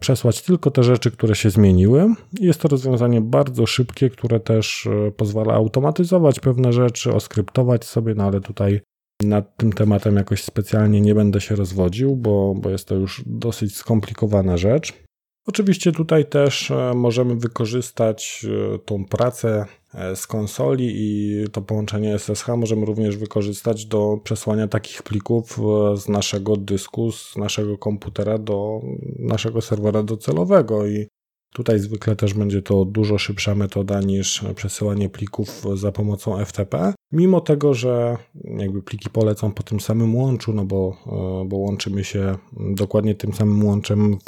przesłać 0.00 0.42
tylko 0.42 0.70
te 0.70 0.82
rzeczy, 0.82 1.10
które 1.10 1.34
się 1.34 1.50
zmieniły. 1.50 2.14
Jest 2.40 2.60
to 2.60 2.68
rozwiązanie 2.68 3.20
bardzo 3.20 3.66
szybkie, 3.66 4.10
które 4.10 4.40
też 4.40 4.86
e, 4.86 5.10
pozwala 5.10 5.54
automatyzować 5.54 6.40
pewne 6.40 6.72
rzeczy, 6.72 7.12
oskryptować 7.12 7.84
sobie, 7.84 8.14
no 8.14 8.24
ale 8.24 8.40
tutaj 8.40 8.80
nad 9.22 9.56
tym 9.56 9.72
tematem 9.72 10.16
jakoś 10.16 10.42
specjalnie 10.42 11.00
nie 11.00 11.14
będę 11.14 11.40
się 11.40 11.56
rozwodził, 11.56 12.16
bo, 12.16 12.54
bo 12.54 12.70
jest 12.70 12.88
to 12.88 12.94
już 12.94 13.22
dosyć 13.26 13.76
skomplikowana 13.76 14.56
rzecz. 14.56 15.07
Oczywiście 15.48 15.92
tutaj 15.92 16.26
też 16.26 16.70
e, 16.70 16.92
możemy 16.94 17.36
wykorzystać 17.36 18.46
e, 18.74 18.78
tą 18.78 19.04
pracę 19.04 19.66
e, 19.94 20.16
z 20.16 20.26
konsoli 20.26 20.92
i 20.94 21.44
to 21.52 21.62
połączenie 21.62 22.18
SSH 22.18 22.48
możemy 22.56 22.86
również 22.86 23.16
wykorzystać 23.16 23.86
do 23.86 24.18
przesłania 24.24 24.68
takich 24.68 25.02
plików 25.02 25.58
z 25.96 26.08
naszego 26.08 26.56
dysku, 26.56 27.12
z 27.12 27.36
naszego 27.36 27.78
komputera 27.78 28.38
do 28.38 28.80
naszego 29.18 29.60
serwera 29.60 30.02
docelowego 30.02 30.86
i 30.86 31.06
Tutaj 31.54 31.78
zwykle 31.78 32.16
też 32.16 32.34
będzie 32.34 32.62
to 32.62 32.84
dużo 32.84 33.18
szybsza 33.18 33.54
metoda 33.54 34.00
niż 34.00 34.44
przesyłanie 34.54 35.08
plików 35.08 35.64
za 35.74 35.92
pomocą 35.92 36.44
FTP, 36.44 36.94
mimo 37.12 37.40
tego, 37.40 37.74
że 37.74 38.16
jakby 38.44 38.82
pliki 38.82 39.10
polecą 39.10 39.52
po 39.52 39.62
tym 39.62 39.80
samym 39.80 40.16
łączu, 40.16 40.52
no 40.52 40.64
bo, 40.64 40.96
bo 41.46 41.56
łączymy 41.56 42.04
się 42.04 42.36
dokładnie 42.52 43.14
tym 43.14 43.32
samym 43.32 43.64
łączem, 43.64 44.18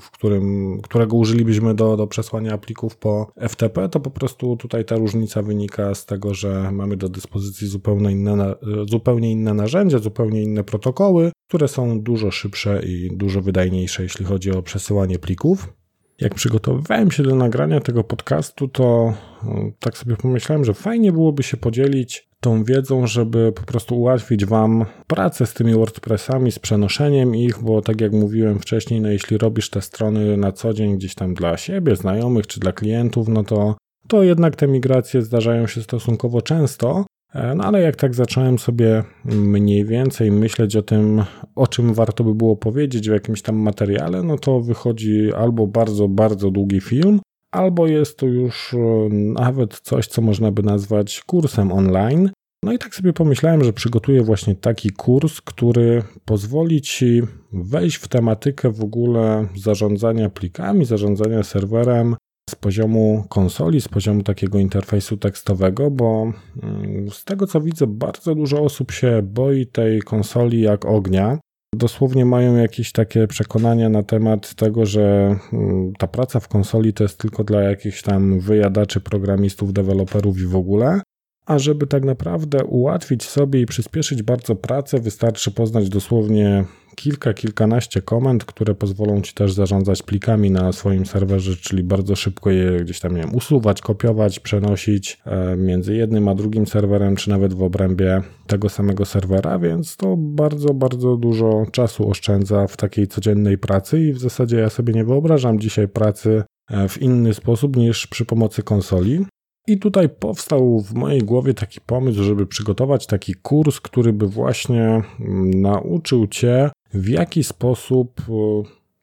w 0.00 0.10
którym, 0.10 0.78
którego 0.82 1.16
użylibyśmy 1.16 1.74
do, 1.74 1.96
do 1.96 2.06
przesłania 2.06 2.58
plików 2.58 2.96
po 2.96 3.32
FTP, 3.48 3.88
to 3.88 4.00
po 4.00 4.10
prostu 4.10 4.56
tutaj 4.56 4.84
ta 4.84 4.96
różnica 4.96 5.42
wynika 5.42 5.94
z 5.94 6.06
tego, 6.06 6.34
że 6.34 6.72
mamy 6.72 6.96
do 6.96 7.08
dyspozycji 7.08 7.68
zupełnie 7.68 8.10
inne, 8.10 8.54
zupełnie 8.90 9.32
inne 9.32 9.54
narzędzia, 9.54 9.98
zupełnie 9.98 10.42
inne 10.42 10.64
protokoły, 10.64 11.32
które 11.48 11.68
są 11.68 12.00
dużo 12.00 12.30
szybsze 12.30 12.82
i 12.86 13.16
dużo 13.16 13.40
wydajniejsze, 13.40 14.02
jeśli 14.02 14.24
chodzi 14.24 14.50
o 14.50 14.62
przesyłanie 14.62 15.18
plików. 15.18 15.72
Jak 16.20 16.34
przygotowywałem 16.34 17.10
się 17.10 17.22
do 17.22 17.34
nagrania 17.34 17.80
tego 17.80 18.04
podcastu, 18.04 18.68
to 18.68 19.14
no, 19.44 19.54
tak 19.78 19.98
sobie 19.98 20.16
pomyślałem, 20.16 20.64
że 20.64 20.74
fajnie 20.74 21.12
byłoby 21.12 21.42
się 21.42 21.56
podzielić 21.56 22.27
tą 22.40 22.64
wiedzą, 22.64 23.06
żeby 23.06 23.52
po 23.52 23.62
prostu 23.62 23.98
ułatwić 23.98 24.44
Wam 24.44 24.84
pracę 25.06 25.46
z 25.46 25.54
tymi 25.54 25.74
WordPressami, 25.74 26.52
z 26.52 26.58
przenoszeniem 26.58 27.34
ich, 27.34 27.62
bo 27.62 27.82
tak 27.82 28.00
jak 28.00 28.12
mówiłem 28.12 28.58
wcześniej, 28.58 29.00
no 29.00 29.08
jeśli 29.08 29.38
robisz 29.38 29.70
te 29.70 29.80
strony 29.80 30.36
na 30.36 30.52
co 30.52 30.74
dzień 30.74 30.96
gdzieś 30.96 31.14
tam 31.14 31.34
dla 31.34 31.56
siebie, 31.56 31.96
znajomych 31.96 32.46
czy 32.46 32.60
dla 32.60 32.72
klientów, 32.72 33.28
no 33.28 33.44
to, 33.44 33.76
to 34.08 34.22
jednak 34.22 34.56
te 34.56 34.68
migracje 34.68 35.22
zdarzają 35.22 35.66
się 35.66 35.82
stosunkowo 35.82 36.42
często. 36.42 37.04
E, 37.34 37.54
no 37.54 37.64
ale 37.64 37.80
jak 37.80 37.96
tak 37.96 38.14
zacząłem 38.14 38.58
sobie 38.58 39.04
mniej 39.24 39.84
więcej 39.84 40.32
myśleć 40.32 40.76
o 40.76 40.82
tym, 40.82 41.22
o 41.54 41.66
czym 41.66 41.94
warto 41.94 42.24
by 42.24 42.34
było 42.34 42.56
powiedzieć 42.56 43.08
w 43.08 43.12
jakimś 43.12 43.42
tam 43.42 43.56
materiale, 43.56 44.22
no 44.22 44.38
to 44.38 44.60
wychodzi 44.60 45.32
albo 45.32 45.66
bardzo, 45.66 46.08
bardzo 46.08 46.50
długi 46.50 46.80
film, 46.80 47.20
albo 47.50 47.86
jest 47.86 48.18
to 48.18 48.26
już 48.26 48.74
e, 48.74 48.78
nawet 49.12 49.80
coś, 49.80 50.06
co 50.06 50.22
można 50.22 50.50
by 50.52 50.62
nazwać 50.62 51.22
kursem 51.26 51.72
online. 51.72 52.30
No 52.64 52.72
i 52.72 52.78
tak 52.78 52.94
sobie 52.94 53.12
pomyślałem, 53.12 53.64
że 53.64 53.72
przygotuję 53.72 54.22
właśnie 54.22 54.54
taki 54.54 54.90
kurs, 54.90 55.40
który 55.40 56.02
pozwoli 56.24 56.80
Ci 56.80 57.22
wejść 57.52 57.96
w 57.96 58.08
tematykę 58.08 58.70
w 58.70 58.84
ogóle 58.84 59.46
zarządzania 59.56 60.30
plikami, 60.30 60.84
zarządzania 60.84 61.42
serwerem 61.42 62.16
z 62.50 62.54
poziomu 62.54 63.24
konsoli, 63.28 63.80
z 63.80 63.88
poziomu 63.88 64.22
takiego 64.22 64.58
interfejsu 64.58 65.16
tekstowego, 65.16 65.90
bo 65.90 66.32
mm, 66.62 67.10
z 67.10 67.24
tego 67.24 67.46
co 67.46 67.60
widzę, 67.60 67.86
bardzo 67.86 68.34
dużo 68.34 68.62
osób 68.62 68.90
się 68.90 69.20
boi 69.22 69.66
tej 69.66 70.02
konsoli 70.02 70.60
jak 70.60 70.84
ognia. 70.84 71.38
Dosłownie 71.74 72.24
mają 72.24 72.56
jakieś 72.56 72.92
takie 72.92 73.26
przekonania 73.26 73.88
na 73.88 74.02
temat 74.02 74.54
tego, 74.54 74.86
że 74.86 75.36
mm, 75.52 75.92
ta 75.98 76.06
praca 76.06 76.40
w 76.40 76.48
konsoli 76.48 76.92
to 76.92 77.04
jest 77.04 77.18
tylko 77.18 77.44
dla 77.44 77.62
jakichś 77.62 78.02
tam 78.02 78.40
wyjadaczy, 78.40 79.00
programistów, 79.00 79.72
deweloperów 79.72 80.38
i 80.38 80.46
w 80.46 80.56
ogóle. 80.56 81.00
A 81.48 81.58
żeby 81.58 81.86
tak 81.86 82.04
naprawdę 82.04 82.64
ułatwić 82.64 83.24
sobie 83.24 83.60
i 83.60 83.66
przyspieszyć 83.66 84.22
bardzo 84.22 84.56
pracę, 84.56 85.00
wystarczy 85.00 85.50
poznać 85.50 85.88
dosłownie 85.88 86.64
kilka, 86.96 87.34
kilkanaście 87.34 88.02
komend, 88.02 88.44
które 88.44 88.74
pozwolą 88.74 89.20
Ci 89.22 89.34
też 89.34 89.52
zarządzać 89.52 90.02
plikami 90.02 90.50
na 90.50 90.72
swoim 90.72 91.06
serwerze, 91.06 91.56
czyli 91.56 91.82
bardzo 91.82 92.16
szybko 92.16 92.50
je 92.50 92.80
gdzieś 92.80 93.00
tam, 93.00 93.16
nie 93.16 93.22
wiem, 93.22 93.34
usuwać, 93.34 93.80
kopiować, 93.80 94.40
przenosić 94.40 95.18
e, 95.26 95.56
między 95.56 95.94
jednym 95.94 96.28
a 96.28 96.34
drugim 96.34 96.66
serwerem, 96.66 97.16
czy 97.16 97.30
nawet 97.30 97.54
w 97.54 97.62
obrębie 97.62 98.22
tego 98.46 98.68
samego 98.68 99.04
serwera, 99.04 99.58
więc 99.58 99.96
to 99.96 100.16
bardzo, 100.16 100.74
bardzo 100.74 101.16
dużo 101.16 101.66
czasu 101.72 102.10
oszczędza 102.10 102.66
w 102.66 102.76
takiej 102.76 103.06
codziennej 103.06 103.58
pracy 103.58 104.00
i 104.00 104.12
w 104.12 104.18
zasadzie 104.18 104.56
ja 104.56 104.70
sobie 104.70 104.92
nie 104.92 105.04
wyobrażam 105.04 105.58
dzisiaj 105.58 105.88
pracy 105.88 106.42
e, 106.70 106.88
w 106.88 107.02
inny 107.02 107.34
sposób 107.34 107.76
niż 107.76 108.06
przy 108.06 108.24
pomocy 108.24 108.62
konsoli. 108.62 109.24
I 109.68 109.78
tutaj 109.78 110.08
powstał 110.08 110.80
w 110.80 110.94
mojej 110.94 111.20
głowie 111.20 111.54
taki 111.54 111.80
pomysł, 111.80 112.22
żeby 112.22 112.46
przygotować 112.46 113.06
taki 113.06 113.34
kurs, 113.34 113.80
który 113.80 114.12
by 114.12 114.26
właśnie 114.26 115.02
mm, 115.20 115.50
nauczył 115.50 116.26
Cię, 116.26 116.70
w 116.94 117.08
jaki 117.08 117.44
sposób 117.44 118.20
e, 118.20 118.32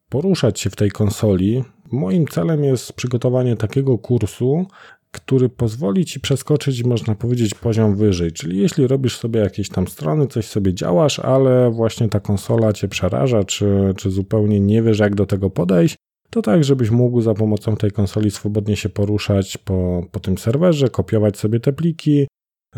poruszać 0.10 0.60
się 0.60 0.70
w 0.70 0.76
tej 0.76 0.92
konsoli. 0.92 1.64
Moim 1.92 2.28
celem 2.28 2.64
jest 2.64 2.94
przygotowanie 2.94 3.56
takiego 3.56 3.98
kursu, 3.98 4.66
który 5.12 5.50
pozwoli 5.50 6.06
ci 6.06 6.20
przeskoczyć, 6.20 6.84
można 6.84 7.16
powiedzieć, 7.16 7.54
poziom 7.54 7.96
wyżej. 7.96 8.32
Czyli 8.32 8.58
jeśli 8.58 8.88
robisz 8.88 9.18
sobie 9.18 9.40
jakieś 9.40 9.70
tam 9.70 9.88
strony, 9.88 10.28
coś 10.28 10.48
sobie 10.48 10.74
działasz, 10.74 11.20
ale 11.20 11.72
właśnie 11.72 12.10
ta 12.10 12.20
konsola 12.20 12.74
cię 12.74 12.88
przeraża, 12.88 13.44
czy, 13.44 13.94
czy 13.98 14.12
zupełnie 14.12 14.60
nie 14.60 14.82
wiesz, 14.82 15.00
jak 15.00 15.16
do 15.16 15.26
tego 15.26 15.50
podejść, 15.50 15.96
to 16.36 16.42
tak, 16.42 16.64
żebyś 16.64 16.92
mógł 16.92 17.22
za 17.22 17.34
pomocą 17.34 17.76
tej 17.76 17.92
konsoli 17.92 18.32
swobodnie 18.32 18.76
się 18.76 18.90
poruszać 18.90 19.58
po, 19.58 20.06
po 20.12 20.20
tym 20.20 20.38
serwerze, 20.38 20.90
kopiować 20.90 21.38
sobie 21.38 21.60
te 21.60 21.74
pliki, 21.74 22.28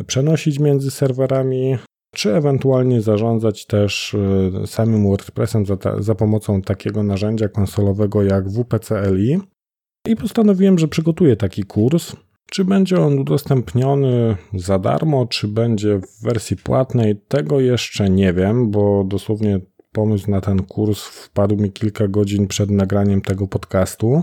przenosić 0.08 0.60
między 0.60 0.92
serwerami, 0.92 1.78
czy 2.16 2.36
ewentualnie 2.36 3.02
zarządzać 3.02 3.66
też 3.66 4.14
y, 4.14 4.68
samym 4.68 5.04
WordPressem 5.04 5.66
za, 5.66 5.78
ta, 5.78 6.02
za 6.02 6.16
pomocą 6.16 6.62
takiego 6.62 7.04
narzędzia 7.04 7.50
konsolowego 7.50 8.24
jak 8.24 8.50
WPCLI. 8.50 9.40
I 10.08 10.16
postanowiłem, 10.16 10.80
że 10.80 10.88
przygotuję 10.88 11.36
taki 11.36 11.64
kurs. 11.64 12.16
Czy 12.52 12.66
będzie 12.66 13.02
on 13.02 13.20
udostępniony 13.20 14.38
za 14.54 14.80
darmo, 14.80 15.26
czy 15.26 15.48
będzie 15.48 16.00
w 16.00 16.24
wersji 16.24 16.58
płatnej, 16.58 17.16
tego 17.28 17.60
jeszcze 17.60 18.10
nie 18.10 18.34
wiem, 18.34 18.72
bo 18.72 19.04
dosłownie 19.04 19.60
pomysł 19.98 20.32
na 20.32 20.42
ten 20.42 20.64
kurs 20.64 21.04
wpadł 21.04 21.58
mi 21.58 21.72
kilka 21.72 22.08
godzin 22.08 22.48
przed 22.48 22.72
nagraniem 22.72 23.22
tego 23.22 23.48
podcastu, 23.48 24.22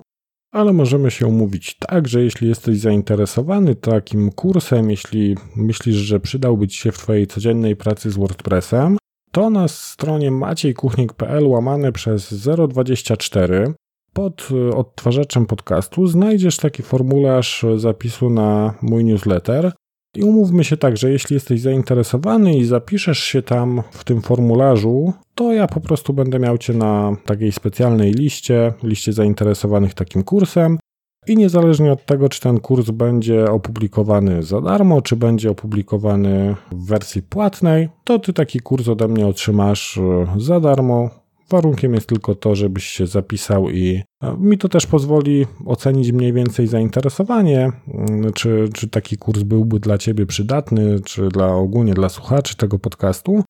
ale 0.53 0.73
możemy 0.73 1.11
się 1.11 1.27
umówić 1.27 1.77
tak, 1.79 2.09
że 2.09 2.23
jeśli 2.23 2.49
jesteś 2.49 2.79
zainteresowany 2.79 3.75
takim 3.75 4.31
kursem, 4.33 4.91
jeśli 4.91 5.37
myślisz, 5.57 5.97
że 5.97 6.21
przydałby 6.21 6.69
Ci 6.69 6.79
się 6.79 6.93
w 6.93 6.99
Twojej 6.99 7.27
codziennej 7.27 7.77
pracy 7.77 8.11
z 8.11 8.17
WordPressem, 8.17 8.99
to 9.33 9.51
na 9.51 9.69
stronie 9.69 10.31
maciejkuchnik.pl 10.31 11.47
łamane 11.47 11.93
przez 11.93 12.35
024 12.69 13.75
pod 14.13 14.49
odtwarzaczem 14.75 15.47
podcastu 15.47 16.07
znajdziesz 16.07 16.57
taki 16.57 16.83
formularz 16.83 17.65
zapisu 17.77 18.31
na 18.31 18.75
mój 18.83 19.05
newsletter, 19.05 19.73
i 20.17 20.23
umówmy 20.23 20.65
się 20.65 20.77
tak, 20.77 20.97
że 20.97 21.11
jeśli 21.11 21.35
jesteś 21.35 21.61
zainteresowany 21.61 22.57
i 22.57 22.65
zapiszesz 22.65 23.19
się 23.19 23.43
tam 23.43 23.83
w 23.91 24.05
tym 24.05 24.23
formularzu, 24.23 25.13
to 25.35 25.53
ja 25.53 25.67
po 25.67 25.81
prostu 25.81 26.13
będę 26.13 26.39
miał 26.39 26.59
Cię 26.59 26.73
na 26.73 27.17
takiej 27.27 27.53
specjalnej 27.53 28.13
liście, 28.13 28.73
liście 28.83 29.13
zainteresowanych 29.13 29.95
takim 29.95 30.23
kursem. 30.23 30.79
I 31.27 31.37
niezależnie 31.37 31.93
od 31.93 32.07
tego, 32.07 32.29
czy 32.29 32.41
ten 32.41 32.61
kurs 32.61 32.91
będzie 32.91 33.45
opublikowany 33.51 34.43
za 34.43 34.61
darmo, 34.61 35.03
czy 35.03 35.17
będzie 35.17 35.51
opublikowany 35.51 36.57
w 36.73 36.87
wersji 36.87 37.23
płatnej, 37.23 37.89
to 38.05 38.19
Ty 38.19 38.33
taki 38.33 38.61
kurs 38.61 38.89
ode 38.89 39.09
mnie 39.09 39.27
otrzymasz 39.27 39.99
e, 39.99 40.27
za 40.37 40.61
darmo 40.61 41.24
Warunkiem 41.55 41.95
jest 41.95 42.07
tylko 42.07 42.35
to, 42.35 42.55
żebyś 42.55 42.85
się 42.85 43.07
zapisał 43.07 43.71
i 43.71 44.03
mi 44.39 44.59
to 44.59 44.69
też 44.69 44.87
pozwoli 44.87 45.47
ocenić 45.67 46.13
mniej 46.13 46.33
więcej 46.33 46.67
zainteresowanie, 46.67 47.73
mm, 47.89 48.33
czy, 48.33 48.69
czy 48.75 48.89
taki 48.89 49.17
kurs 49.17 49.43
byłby 49.43 49.81
dla 49.81 49.99
Ciebie 49.99 50.27
przydatny, 50.27 51.01
czy 51.01 51.29
dla 51.29 51.55
ogólnie 51.55 51.95
dla 51.95 52.09
słuchaczy 52.09 52.57
tego 52.57 52.79
podcastu. 52.79 53.43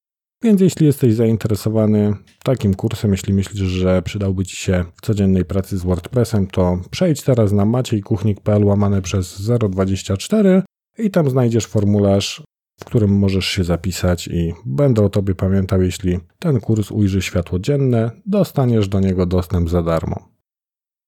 Więc 0.42 0.60
jeśli 0.60 0.86
jesteś 0.86 1.14
zainteresowany 1.14 2.14
takim 2.44 2.74
kursem, 2.74 3.10
jeśli 3.10 3.34
myślisz, 3.34 3.68
że 3.68 4.02
przydałby 4.02 4.44
Ci 4.44 4.56
się 4.56 4.84
w 4.94 5.06
codziennej 5.06 5.44
pracy 5.44 5.78
z 5.78 5.82
WordPressem, 5.82 6.46
to 6.46 6.78
przejdź 6.90 7.22
teraz 7.22 7.52
na 7.52 7.64
maciejkuchnik.pl 7.64 8.64
łamane 8.64 9.02
przez 9.02 9.50
024 9.70 10.62
i 10.98 11.10
tam 11.10 11.30
znajdziesz 11.30 11.66
formularz 11.66 12.42
w 12.80 12.84
którym 12.84 13.18
możesz 13.18 13.46
się 13.46 13.64
zapisać 13.64 14.28
i 14.28 14.54
będę 14.66 15.04
o 15.04 15.08
Tobie 15.08 15.34
pamiętał, 15.34 15.82
jeśli 15.82 16.18
ten 16.38 16.60
kurs 16.60 16.90
ujrzy 16.90 17.22
światło 17.22 17.58
dzienne, 17.58 18.10
dostaniesz 18.26 18.88
do 18.88 19.00
niego 19.00 19.26
dostęp 19.26 19.70
za 19.70 19.82
darmo. 19.82 20.34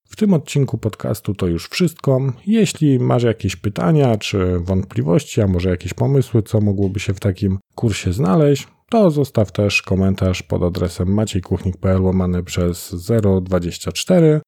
W 0.08 0.16
tym 0.16 0.34
odcinku 0.34 0.78
podcastu 0.78 1.34
to 1.34 1.46
już 1.46 1.68
wszystko. 1.68 2.20
Jeśli 2.46 2.98
masz 2.98 3.22
jakieś 3.22 3.56
pytania 3.56 4.16
czy 4.16 4.58
wątpliwości, 4.58 5.40
a 5.40 5.46
może 5.46 5.70
jakieś 5.70 5.94
pomysły, 5.94 6.42
co 6.42 6.60
mogłoby 6.60 7.00
się 7.00 7.14
w 7.14 7.20
takim 7.20 7.58
kursie 7.74 8.12
znaleźć, 8.12 8.68
to 8.90 9.10
zostaw 9.10 9.52
też 9.52 9.82
komentarz 9.82 10.42
pod 10.42 10.62
adresem 10.62 11.14
maciejkuchnik.pl 11.14 12.02
łamany 12.02 12.42
przez 12.42 12.94
024. 13.42 14.40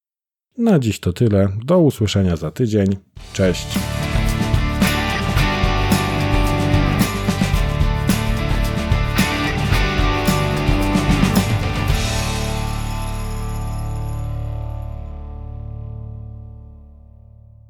Na 0.58 0.78
dziś 0.78 1.00
to 1.00 1.12
tyle. 1.12 1.48
Do 1.64 1.78
usłyszenia 1.78 2.36
za 2.36 2.50
tydzień. 2.50 2.96
Cześć. 3.32 3.97